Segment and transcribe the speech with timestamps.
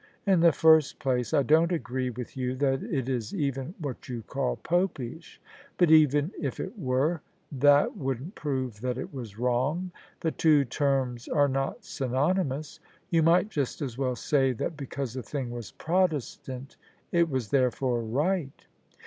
[0.25, 4.23] In the first place I don't agree with you that it is even what you
[4.23, 5.39] call Popish:
[5.77, 9.91] but even if it were, that wouldn't prove that it was wrong.
[10.21, 12.79] The two terms are not synonymous.
[13.11, 16.77] You might just as well say that because a thing was Protestant
[17.11, 18.65] it was therefore right."